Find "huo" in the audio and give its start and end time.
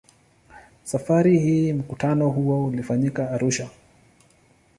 2.29-2.65